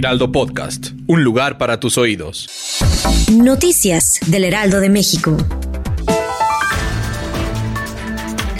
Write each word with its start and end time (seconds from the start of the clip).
Heraldo 0.00 0.32
Podcast, 0.32 0.92
un 1.08 1.24
lugar 1.24 1.58
para 1.58 1.78
tus 1.78 1.98
oídos. 1.98 2.48
Noticias 3.30 4.18
del 4.28 4.44
Heraldo 4.44 4.80
de 4.80 4.88
México. 4.88 5.36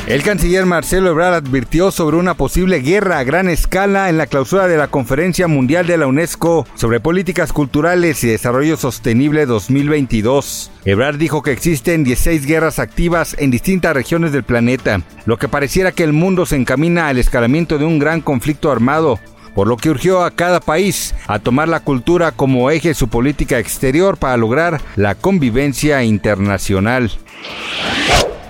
El 0.06 0.22
canciller 0.22 0.66
Marcelo 0.66 1.08
Ebrard 1.08 1.32
advirtió 1.32 1.92
sobre 1.92 2.18
una 2.18 2.34
posible 2.34 2.80
guerra 2.80 3.20
a 3.20 3.24
gran 3.24 3.48
escala 3.48 4.10
en 4.10 4.18
la 4.18 4.26
clausura 4.26 4.68
de 4.68 4.76
la 4.76 4.88
Conferencia 4.88 5.48
Mundial 5.48 5.86
de 5.86 5.96
la 5.96 6.06
UNESCO 6.06 6.66
sobre 6.74 7.00
Políticas 7.00 7.54
Culturales 7.54 8.22
y 8.22 8.26
Desarrollo 8.26 8.76
Sostenible 8.76 9.46
2022. 9.46 10.70
Ebrard 10.84 11.16
dijo 11.16 11.42
que 11.42 11.52
existen 11.52 12.04
16 12.04 12.44
guerras 12.44 12.78
activas 12.78 13.34
en 13.38 13.50
distintas 13.50 13.94
regiones 13.94 14.32
del 14.32 14.44
planeta, 14.44 15.00
lo 15.24 15.38
que 15.38 15.48
pareciera 15.48 15.92
que 15.92 16.04
el 16.04 16.12
mundo 16.12 16.44
se 16.44 16.56
encamina 16.56 17.08
al 17.08 17.16
escalamiento 17.16 17.78
de 17.78 17.86
un 17.86 17.98
gran 17.98 18.20
conflicto 18.20 18.70
armado, 18.70 19.18
por 19.54 19.68
lo 19.68 19.76
que 19.76 19.90
urgió 19.90 20.22
a 20.22 20.30
cada 20.30 20.60
país 20.60 21.14
a 21.26 21.38
tomar 21.38 21.68
la 21.68 21.80
cultura 21.80 22.32
como 22.32 22.70
eje 22.70 22.88
de 22.88 22.94
su 22.94 23.08
política 23.08 23.58
exterior 23.58 24.16
para 24.16 24.36
lograr 24.36 24.80
la 24.96 25.14
convivencia 25.14 26.02
internacional. 26.04 27.10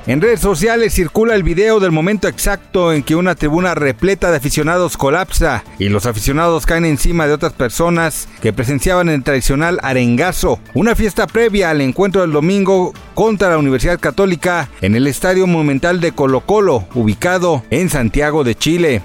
En 0.07 0.21
redes 0.21 0.41
sociales 0.41 0.95
circula 0.95 1.35
el 1.35 1.43
video 1.43 1.79
del 1.79 1.93
momento 1.93 2.27
exacto 2.27 2.93
en 2.93 3.03
que 3.03 3.15
una 3.15 3.35
tribuna 3.35 3.75
repleta 3.75 4.31
de 4.31 4.39
aficionados 4.39 4.97
colapsa 4.97 5.63
y 5.79 5.91
los 5.91 6.07
aficionados 6.07 6.65
caen 6.65 6.87
encima 6.87 7.27
de 7.27 7.35
otras 7.35 7.53
personas 7.53 8.27
que 8.41 8.53
presenciaban 8.53 9.11
el 9.11 9.23
tradicional 9.23 9.79
arengazo, 9.83 10.59
una 10.73 10.97
fiesta 10.97 11.27
previa 11.27 11.71
al 11.71 11.83
encuentro 11.83 12.23
del 12.23 12.33
domingo 12.33 12.95
contra 13.15 13.51
la 13.51 13.59
Universidad 13.59 14.01
Católica 14.01 14.71
en 14.81 14.95
el 14.95 15.07
Estadio 15.07 15.47
Monumental 15.47 16.01
de 16.01 16.13
Colo 16.13 16.41
Colo, 16.41 16.87
ubicado 16.95 17.63
en 17.71 17.91
Santiago 17.91 18.43
de 18.43 18.55
Chile. 18.55 19.03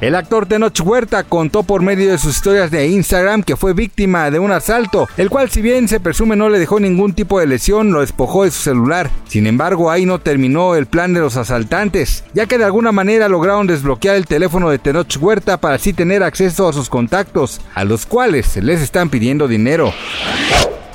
El 0.00 0.14
actor 0.14 0.46
Tenoch 0.46 0.80
Huerta 0.80 1.24
contó 1.24 1.64
por 1.64 1.82
medio 1.82 2.12
de 2.12 2.18
sus 2.18 2.36
historias 2.36 2.70
de 2.70 2.86
Instagram 2.86 3.42
que 3.42 3.56
fue 3.56 3.72
víctima 3.72 4.30
de 4.30 4.38
un 4.38 4.52
asalto, 4.52 5.08
el 5.16 5.28
cual 5.28 5.50
si 5.50 5.60
bien 5.60 5.88
se 5.88 5.98
presume 5.98 6.36
no 6.36 6.48
le 6.48 6.60
dejó 6.60 6.78
ningún 6.78 7.14
tipo 7.14 7.40
de 7.40 7.48
lesión, 7.48 7.90
lo 7.90 8.00
despojó 8.00 8.44
de 8.44 8.52
su 8.52 8.62
celular. 8.62 9.10
Sin 9.26 9.48
embargo, 9.48 9.90
ahí 9.90 10.06
no 10.06 10.20
terminó 10.20 10.76
el 10.76 10.86
plan 10.86 11.14
de 11.14 11.20
los 11.20 11.36
asaltantes, 11.36 12.22
ya 12.32 12.46
que 12.46 12.58
de 12.58 12.64
alguna 12.64 12.92
manera 12.92 13.28
lograron 13.28 13.66
desbloquear 13.66 14.14
el 14.14 14.26
teléfono 14.26 14.70
de 14.70 14.78
Tenoch 14.78 15.16
Huerta 15.20 15.56
para 15.56 15.74
así 15.74 15.92
tener 15.92 16.22
acceso 16.22 16.68
a 16.68 16.72
sus 16.72 16.88
contactos, 16.88 17.60
a 17.74 17.82
los 17.82 18.06
cuales 18.06 18.56
les 18.56 18.80
están 18.80 19.10
pidiendo 19.10 19.48
dinero. 19.48 19.92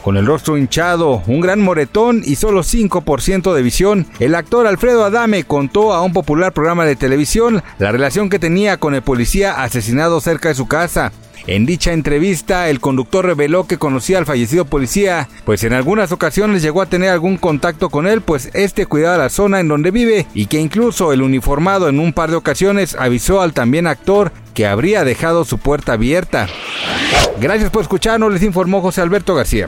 Con 0.04 0.18
el 0.18 0.26
rostro 0.26 0.58
hinchado, 0.58 1.24
un 1.28 1.40
gran 1.40 1.62
moretón 1.62 2.24
y 2.26 2.36
solo 2.36 2.62
5% 2.62 3.54
de 3.54 3.62
visión, 3.62 4.06
el 4.20 4.36
actor 4.36 4.68
Alfredo 4.68 5.06
Adame 5.06 5.46
contó 5.46 5.94
a 5.94 6.02
un 6.02 6.12
popular 6.12 6.52
programa 6.52 6.84
de 6.84 6.98
televisión 6.98 7.64
la 7.80 7.94
relación 7.94 8.30
que 8.30 8.38
tenía 8.38 8.76
con 8.76 8.96
el 8.96 9.02
policía 9.02 9.64
asesinado 9.64 10.20
cerca 10.20 10.50
de 10.50 10.56
su 10.56 10.68
casa. 10.68 11.14
En 11.48 11.66
dicha 11.66 11.94
entrevista, 11.94 12.70
el 12.70 12.82
conductor 12.82 13.26
reveló 13.26 13.66
que 13.66 13.78
conocía 13.78 14.18
al 14.18 14.26
fallecido 14.26 14.66
policía, 14.66 15.30
pues 15.46 15.64
en 15.64 15.72
algunas 15.72 16.12
ocasiones 16.12 16.62
llegó 16.62 16.82
a 16.82 16.88
tener 16.88 17.10
algún 17.10 17.38
contacto 17.38 17.90
con 17.90 18.06
él, 18.06 18.20
pues 18.20 18.50
este 18.54 18.86
cuidaba 18.86 19.18
la 19.18 19.30
zona 19.30 19.62
en 19.62 19.70
donde 19.70 19.92
vive 19.92 20.28
y 20.34 20.48
que 20.48 20.60
incluso 20.60 21.14
el 21.14 21.22
uniformado 21.22 21.88
en 21.88 22.02
un 22.02 22.12
par 22.12 22.30
de 22.30 22.36
ocasiones 22.36 22.98
avisó 23.00 23.42
al 23.42 23.54
también 23.54 23.88
actor 23.88 24.34
que 24.54 24.68
habría 24.68 25.06
dejado 25.06 25.46
su 25.46 25.60
puerta 25.60 25.94
abierta. 25.94 26.48
Gracias 27.40 27.70
por 27.70 27.84
escucharnos, 27.84 28.34
les 28.34 28.44
informó 28.44 28.82
José 28.82 29.00
Alberto 29.00 29.34
García. 29.34 29.68